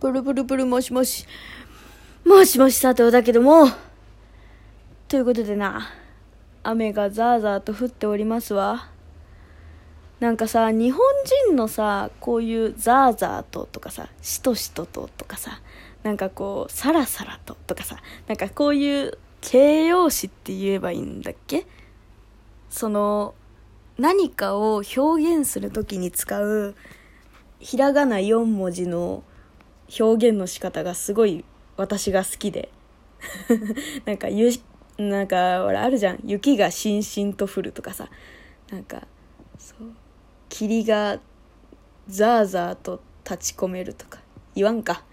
[0.00, 1.26] ブルブルブルもしもし。
[2.24, 3.68] もしもし佐藤だけども。
[5.08, 5.88] ということでな、
[6.62, 8.88] 雨がザーザーと降っておりますわ。
[10.20, 11.00] なんかさ、日本
[11.46, 15.60] 人のさ、こういうザーザーととかさ、しとしとととかさ、
[16.02, 21.66] なんかこう、サラサラととかさ、なんかこういう形容詞って言えばいいんだっけ？
[22.70, 23.34] その、
[23.98, 25.00] 何かを表
[25.36, 26.74] 現するときに使う
[27.60, 29.22] ひらがな4文字の
[29.98, 31.44] 表現の仕方がすごい
[31.76, 32.70] 私が好きで。
[34.04, 34.50] なんかゆ
[34.98, 36.20] なんかほらあるじゃん。
[36.24, 38.08] 雪がしんしんと降るとかさ。
[38.70, 39.06] なんか
[39.58, 39.78] そう。
[40.48, 41.18] 霧が
[42.08, 44.20] ザーザーと立ち込めるとか。
[44.54, 45.04] 言わんか。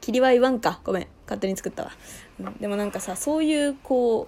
[0.00, 0.80] 霧は言わんか。
[0.84, 1.06] ごめん。
[1.30, 1.92] 勝手に作ったわ、
[2.40, 4.26] うん、でもなんかさそういうこ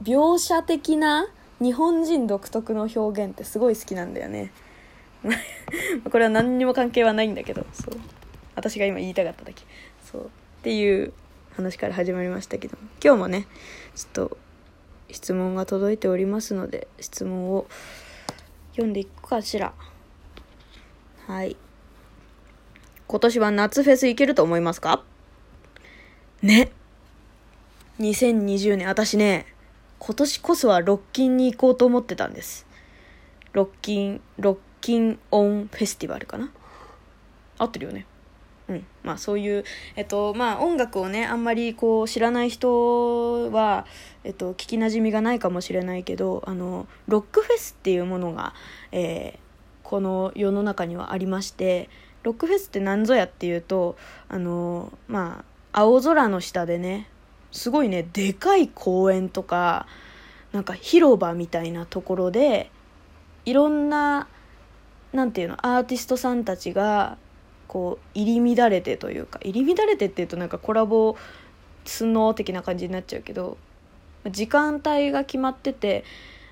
[0.00, 1.28] う描写的な
[1.60, 4.52] 日本人独特の表現ってすごい好きなんだよね。
[6.10, 7.66] これは何にも関係はないんだけど。
[7.72, 7.94] そう。
[8.58, 9.62] 私が今言いたかっただけ。
[10.04, 10.24] そう。
[10.26, 10.28] っ
[10.62, 11.12] ていう
[11.56, 12.76] 話から始まりましたけど。
[12.76, 13.46] も今日もね
[13.94, 14.38] ちょっと
[15.10, 17.66] 質問が届いておりますので質問を
[18.72, 19.72] 読んでいくかしら。
[21.26, 21.56] はい。
[23.06, 25.02] 今年は夏フェス行けると思いますか？
[26.42, 26.70] ね。
[28.00, 29.46] 2020年私ね
[29.98, 32.66] 今年こそはロッキンに行こうと思ってたんです。
[33.52, 36.50] ロッキンロッ金音フェスティバルかな？
[37.58, 38.06] 合ってるよね。
[38.68, 38.86] うん。
[39.02, 39.64] まあそういう
[39.96, 43.86] えっとまあ音楽をねあんまりこう知らない人は
[44.24, 48.54] えっと聞きなじみがないかもしれないけどあのロックフェスっていうものが、
[48.92, 49.38] えー、
[49.82, 51.88] この世の中にはありまして
[52.22, 53.96] ロックフェスって何ぞやっていうと
[54.28, 57.08] あのまあ青空の下でね
[57.52, 59.86] すごいねでかい公園とか
[60.52, 62.70] なんか広場みたいなところで
[63.44, 64.28] いろんな
[65.12, 67.16] なんていうのアーティストさんたちが
[67.68, 71.16] こう入り乱れてというか入り乱れてっていうとなんかコラボ
[71.84, 73.56] スノー的な感じになっちゃうけど
[74.30, 76.04] 時間帯が決まってて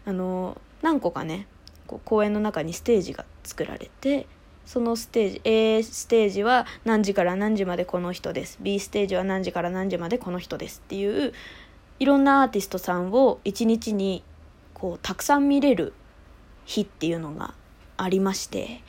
[0.04, 1.46] あの何個かね
[1.86, 4.26] こう公園の中にステージが作られて
[4.66, 8.58] そのステージ A ステージは何時から何時までこの人です。
[8.60, 11.32] B ステージは何時から何時までこの人ですっていう
[12.00, 14.24] いろんなアーティストさんを一日に
[14.74, 15.94] こうたくさん見れる
[16.64, 17.54] 日っていうのが
[17.96, 18.82] ありまして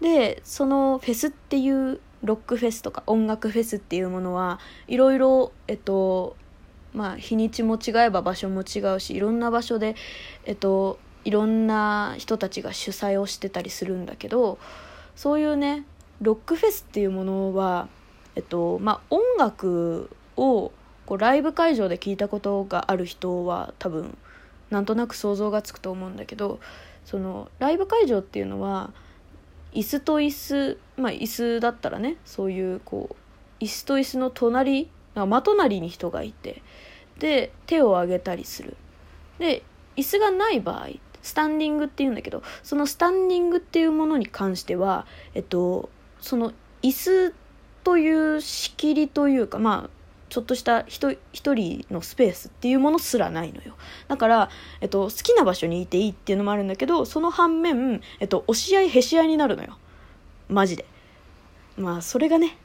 [0.00, 6.36] でそのフェスっていうロックフェスとか音楽フェスっていうものはいろいろえっと
[6.92, 9.94] まあ日にちも違えば場所も違うしいろんな場所で
[10.44, 14.58] えっといろんな人たちが主催をしてたりするんだけど
[15.16, 15.84] そういうね
[16.20, 17.88] ロックフェスっていうものは
[18.36, 20.72] えっとまあ音楽を
[21.06, 24.16] こうライブ会場で聞いたことがある人は多分
[24.70, 26.60] なんとなく想像がつくと思うんだけど
[27.04, 28.92] そのライブ会場っていうのは
[29.72, 33.16] 椅子と椅子まあ椅子だったらねそういうこ
[33.60, 36.62] う椅子と椅子の隣真隣に人がいて
[37.18, 38.76] で手を挙げたりする。
[39.38, 39.62] で
[39.96, 40.88] 椅子がない場合
[41.22, 47.34] スタンディングっていうんだけどそのスタンディングっていうものに関してはえっとその椅子
[47.84, 49.99] という仕切りというかまあ
[50.30, 51.12] ちょっとした一
[51.52, 53.74] 人のスペースっていうものすらないのよ。
[54.06, 59.76] だから、えっと、好きな場所にいていいっていうのもあるんだけどその反面、えっと、押し合いへし合いになるのよ。
[60.48, 60.86] マジで。
[61.76, 62.56] まあそれがね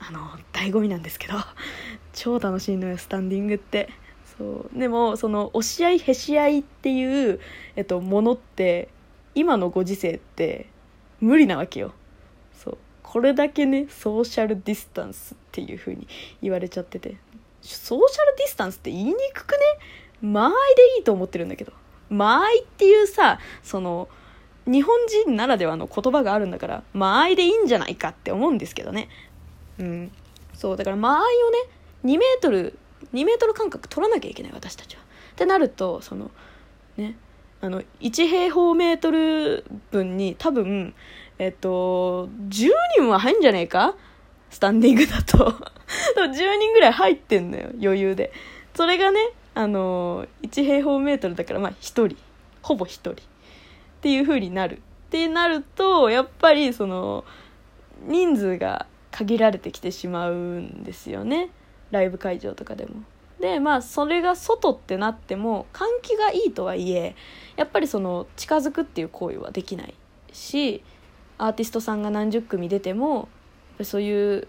[0.00, 0.20] あの
[0.52, 1.34] 醍醐味なんですけど
[2.12, 3.88] 超楽しいのよスタンディングって。
[4.36, 4.78] そう。
[4.78, 7.38] でもその押し合いへし合いっていう、
[7.76, 8.88] えっと、ものって
[9.36, 10.66] 今のご時世って
[11.20, 11.92] 無理なわけよ。
[13.12, 16.08] これだけねソーシャルディスタンスっていう風に
[16.40, 17.16] 言われちゃってて。
[17.60, 19.58] ソーシャルディスタンスって言いにくくね？
[20.22, 21.72] 間合いでいいと思ってるんだけど。
[22.08, 24.08] 間合いっていうさその
[24.66, 29.10] 日本人ならではの言葉があるんだから間合いでいいんじゃないかって思うんですけどね。
[29.78, 30.12] うん。
[30.54, 31.58] そうだから間合いをね
[32.04, 32.78] 2メートル
[33.12, 35.02] 2メートル間隔取らなきゃいけない私たちは。
[35.02, 36.30] ってなるとその
[36.96, 37.16] ね
[37.60, 40.94] あの1平方メートル分に多分
[41.38, 43.94] えっと、10人は入んじゃねえか？
[44.50, 45.38] スタンディングだと。
[46.16, 48.32] 10人ぐらい入ってんのよ、余裕で。
[48.74, 49.18] それがね、
[49.54, 52.16] あの、1平方メートルだから、まあ1人。
[52.62, 53.10] ほぼ1人。
[53.12, 53.14] っ
[54.02, 54.76] ていう風になる。
[54.76, 54.78] っ
[55.10, 57.24] てなると、やっぱりその、
[58.06, 61.50] 人数が限られてきてしまうんですよね。
[61.90, 63.02] ライブ会場とかでも。
[63.40, 67.14] で、まあ、それが外ってなっても、換気がいいとはいえ、
[67.56, 69.94] やっぱりその、近づくっていう行為はできない
[70.32, 70.82] し、
[71.42, 73.28] アーティストさんが何十組出ても
[73.82, 74.46] そういう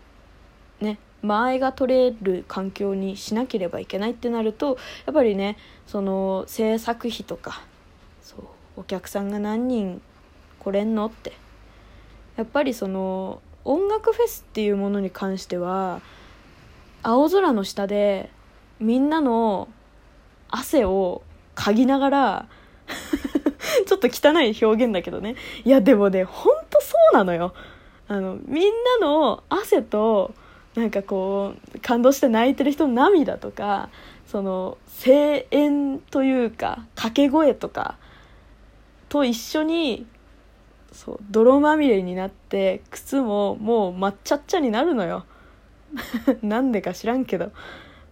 [0.80, 5.58] ね間合いが取れる環境にしなければいけないってなるとやっぱりね
[5.88, 7.64] その制作費とか
[8.22, 8.46] そう
[8.78, 10.04] お客さんが何人
[10.60, 11.34] 来れんのって
[12.36, 16.00] やっぱりその音楽フェスっていうものに関しては
[17.02, 18.30] 青空の下で
[18.80, 19.68] みんなの
[20.48, 21.24] 汗を
[21.56, 22.46] 嗅ぎながら
[23.88, 25.36] ちょっと汚い表現だけどね。
[25.66, 26.63] いやでもねほんと
[27.12, 27.54] そうなのよ。
[28.08, 28.64] あのみん
[29.00, 30.34] なの汗と
[30.76, 33.90] なんかこう感動して泣いてる人の涙とか
[34.28, 37.98] その声援というか掛け声とか
[39.10, 40.06] と一緒に
[40.92, 45.26] そう泥まみれになって靴ももう抹茶っちゃになるのよ。
[46.42, 47.52] なんでか知らんけど。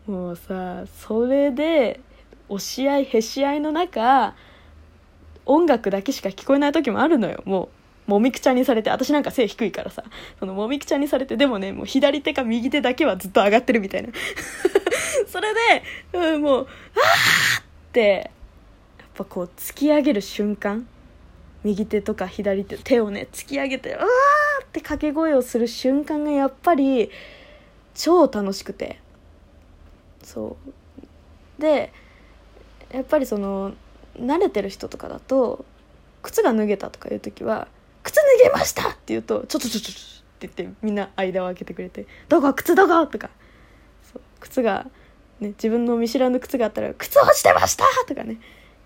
[0.07, 1.99] もうさそれで
[2.49, 4.35] 押し合いへし合いの中
[5.45, 7.80] 音楽だけしか聞こえない時もあるのよもう。
[8.11, 10.03] もみくちゃにされて私なんか背低いからさ
[10.37, 14.09] そのもみくちゃにされてでもねもう左手か右手だけはずっと上がってるみたいな
[15.27, 15.59] それで、
[16.11, 16.99] うん、もう「あ
[17.57, 17.63] あ!」っ
[17.93, 18.31] て
[18.99, 20.85] やっぱこう突き上げる瞬間
[21.63, 24.03] 右手とか左手手をね突き上げて「うわ!」
[24.61, 27.09] って掛け声をする瞬間がやっぱり
[27.95, 28.99] 超楽しくて
[30.21, 30.57] そ
[31.57, 31.93] うで
[32.91, 33.73] やっぱりその
[34.19, 35.63] 慣れてる人とかだと
[36.23, 37.69] 靴が脱げたとかいう時は
[38.03, 43.29] 「靴脱げました!」って言うと「ちょっとちょちょちょ」って言ってみんな間を空けてくれて「どこ靴どこ?」とか。
[44.39, 44.87] 靴が、
[45.39, 48.37] ね、自分の見知らぬ靴があったら「靴落ちてました!」とかね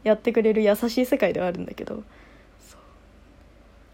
[0.03, 2.03] やってくれる優しい世界ではあるんだけど。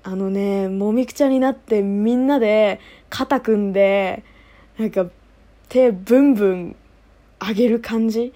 [0.04, 2.80] あのねもみくちゃになってみんなで
[3.12, 4.24] 肩組んで
[4.80, 5.06] なんか
[5.70, 6.76] 手ブンブン
[7.40, 8.34] 上げる感じ？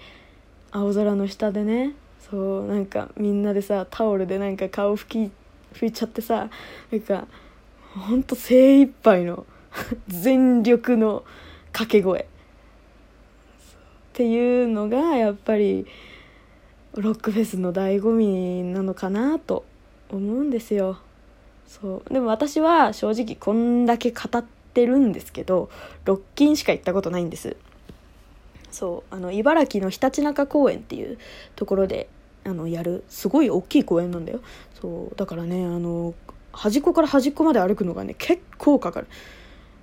[0.70, 1.94] 青空の下でね。
[2.30, 2.66] そう。
[2.68, 5.32] なんかみんなでさタオルでなんか顔拭き
[5.80, 6.48] 拭いちゃってさ
[6.90, 7.26] なんか
[7.94, 9.46] ほんと精一杯の
[10.08, 11.24] 全力の
[11.72, 12.20] 掛け声。
[12.20, 12.24] っ
[14.14, 15.86] ていうのがやっぱり
[16.94, 19.66] ロックフェスの醍醐味なのかなと
[20.10, 20.98] 思うんですよ。
[21.66, 22.12] そう。
[22.12, 25.68] でも私は正直こんだけ語ってるんですけど
[26.06, 27.56] ロッキンしか行ったことないんです。
[28.70, 29.14] そう。
[29.14, 31.18] あの茨城のひたちなか公園っていう
[31.54, 32.08] ところで
[32.46, 34.40] あのやるすごい大きい公園なんだよ。
[34.80, 36.14] そうだからねあの
[36.52, 39.08] 端っこから端っこまで歩くのがね結構かかる。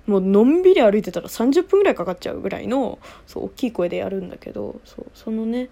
[0.06, 5.70] もうのんびり歩いてたら30分ぐらいかかっちゃうぐらいのそう大きい声でやるんだけどそうそのね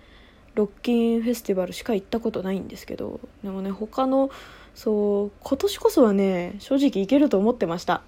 [0.55, 4.31] ロッキンフェスティバルしか行ったことないんですけどでもね他の
[4.75, 8.03] そう今年こそはね正直行けると思ってました。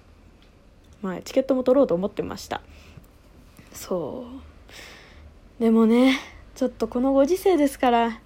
[1.01, 2.61] まあチケットも取ろうと思ってました。
[3.71, 4.25] そ
[5.59, 5.61] う。
[5.61, 6.17] でもね
[6.55, 8.19] ちょっとこのご時世ですから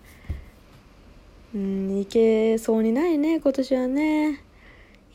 [1.53, 4.43] うん行けそうにないね今年はね。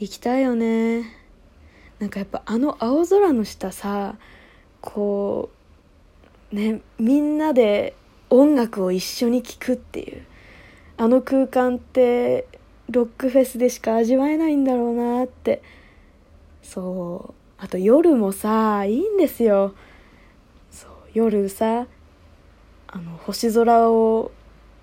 [0.00, 1.04] 行きたいよね。
[2.00, 4.16] なんかやっぱあの青空の下さ
[4.80, 5.50] こ
[6.52, 7.94] うねみんなで
[8.30, 10.24] 音楽を一緒に聴くっていう。
[10.96, 12.46] あの空間って
[12.90, 15.62] ロックフェスでしか味わえないんだろうなって。
[16.62, 17.62] そう。
[17.62, 19.74] あと夜もさいいんですよ。
[20.72, 21.86] そう夜さ
[22.88, 24.32] あの星空を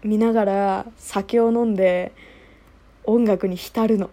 [0.03, 2.11] 見ながら酒を飲んで
[3.03, 4.09] 音楽に浸るの。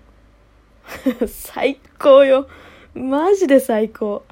[1.26, 2.48] 最高よ。
[2.94, 4.24] マジで最高。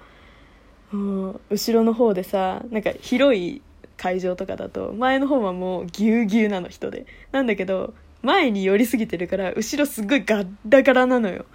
[0.93, 3.61] う後ろの方でさなんか広い
[3.97, 7.07] 会場とかだと前の方はもうぎゅうぎゅうなの人で。
[7.33, 11.47] なんだけど前に寄りすぎてるから後ろすごいガッダガラなのよ。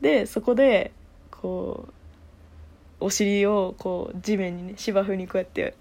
[0.00, 0.92] でそこで
[1.30, 5.74] こうお尻をこう地面にね芝生にこうやって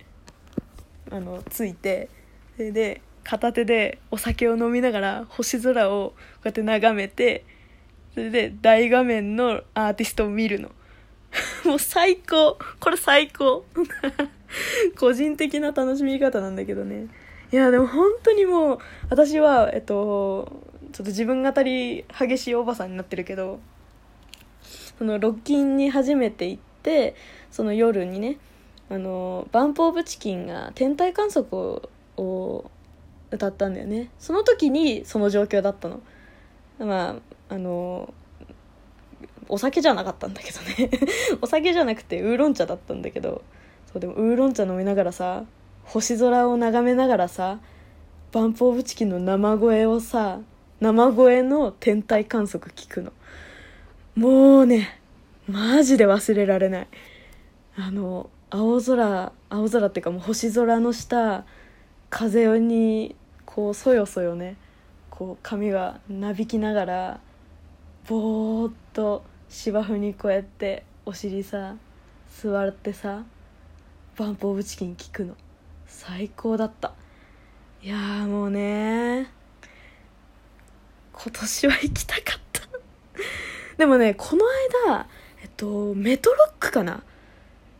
[1.10, 2.10] あのついて
[2.56, 6.16] それで片手でお酒を飲みながら星空をこ
[6.46, 7.44] うやって眺めて
[8.14, 10.72] それで大画面のアーティストを見るの。
[11.66, 12.58] もう最高。
[12.80, 13.66] これ最高。
[14.98, 17.08] 個人的な楽しみ方なんだけどね。
[17.52, 18.80] いやでも本当にもう
[19.10, 23.60] 私はえっとちょっと自分語り激しいおばさんになってるけど
[24.98, 27.14] そのロッキンに初めて行って
[27.52, 28.38] その夜にね
[28.90, 31.82] あのバンプ・オブ・チキンが天体観測
[32.18, 32.72] を
[33.32, 34.10] 歌ったんだよね。
[34.20, 36.02] その時にその状況だったの。
[36.80, 37.18] ま
[37.50, 38.14] ああの
[39.50, 40.90] お酒じゃなかったんだけどね。
[41.42, 43.42] お酒じゃなくてウーロン茶だったんだけど。
[43.92, 45.46] そうでもウーロン茶飲みながらさ
[45.86, 47.60] 星空を眺めながらさ
[48.34, 50.42] バンプ・オブ・チキンの生声をさ
[50.82, 53.14] 生声の天体観測聞くの。
[54.16, 55.00] もうね
[55.48, 56.88] マジで忘れられない。
[57.78, 61.46] あの青空青空っていうかもう星空の下
[62.10, 64.58] 風にこうそよそよね。
[65.10, 67.20] こう髪がなびきながら
[68.08, 71.76] ぼーっと芝生にこうやってお尻さ
[72.30, 73.24] 座ってさ
[74.16, 75.36] バンプ・オブ・チキン聞くの。
[75.86, 76.94] 最高だった。
[77.82, 77.98] いや
[78.28, 79.32] もうね
[81.14, 82.62] 今年は行きたかった。
[83.78, 84.46] でもねこの
[84.86, 85.08] 間
[85.42, 87.04] えっとメトロックかな。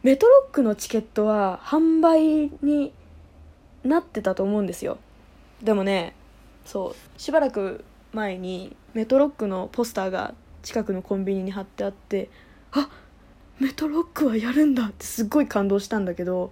[0.04, 2.94] メトロックのチケットは販売に
[3.88, 4.98] なってたと思うんですよ。
[5.64, 6.14] でもね
[6.66, 12.30] そうしばらく前にメトロックのポスターが近くのコンビニに貼ってあって
[12.72, 12.90] あ
[13.60, 16.52] メトロックはやるんだってすっごい感動したんだけど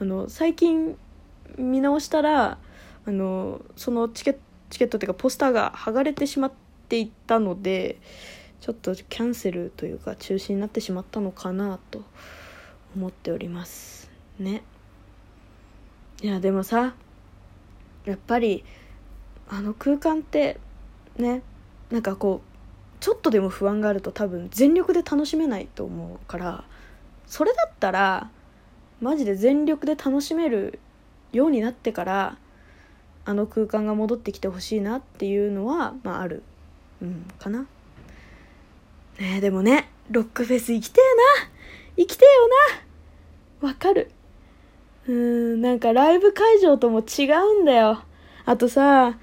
[0.00, 0.96] あの最近
[1.56, 2.58] 見直したら
[3.06, 4.40] あのそのチケット
[4.70, 6.52] チケットっていうかポスターが剥がれてしまっ
[6.88, 7.98] ていたので
[8.60, 12.02] ちょっとキャンセルというか中止になってしまったのかなと
[12.96, 14.10] 思っております。
[14.38, 14.62] ね。
[16.22, 16.94] いやでもさ
[18.04, 18.64] やっぱり
[19.48, 20.58] あの空間って
[21.16, 21.42] ね
[21.90, 22.56] なんかこう
[23.00, 26.64] ちょっとでも不安があると多分全力で楽しめないと思うから
[27.26, 28.30] それだったら
[29.00, 30.78] マジで全力で楽しめる
[31.32, 32.38] ようになってから
[33.26, 36.44] あの空間が戻ってきてほしいなっていうのは、まあ、ある、
[37.02, 37.66] うん、かな。
[39.18, 41.50] ねでもね、ロックフェス行きてえな
[41.96, 42.48] 行きてえよ
[43.62, 44.12] なわかる。
[45.08, 48.02] うん、なんかライブ会場とも違うんだよ。
[48.44, 49.18] あとさ、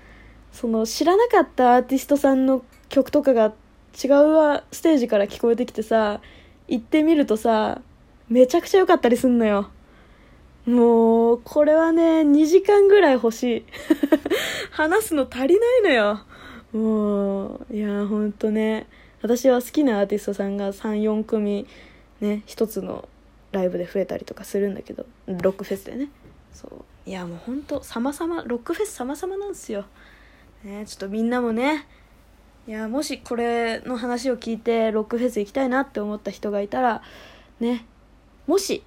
[0.52, 3.54] その知らなかったアーティストさんの曲とかが違う
[4.72, 6.22] ステージから聞こえてきてさ、
[6.68, 7.82] 行ってみるとさ、
[8.30, 9.70] めちゃくちゃ良かったりすんのよ。
[10.66, 13.66] もう、これはね、2時間ぐらい欲しい。
[14.72, 16.22] 話すの足りないのよ。
[16.72, 18.88] もう、いや、ほんとね。
[19.22, 21.68] 私は好きなアーティストさんが3、4組、
[22.22, 23.08] ね、一つの
[23.54, 26.10] ライブで増えたりとかするんだけど、ロックフェスでね。
[26.52, 27.10] そう。
[27.10, 29.86] いや、もうほんと、様々、ロックフェス様々なんですよ。
[30.66, 31.88] ね、ちょっとみんなもね、
[32.68, 37.02] いや、もしこれの話を聞いて、ロックフェス行きたいなって思った人がいたら、
[37.60, 37.86] ね、
[38.48, 38.84] もし、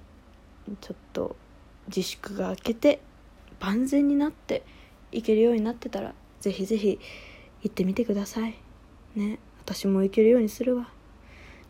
[0.81, 1.35] ちょっと、
[1.87, 2.99] 自粛が明けて
[3.59, 4.63] 万全になって
[5.11, 6.99] 行けるようになってたらぜひぜひ
[7.63, 8.55] 行ってみてください
[9.15, 10.89] ね私も行けるようにするわ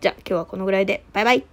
[0.02, 1.48] じゃあ今日はこのぐらいでバイバイ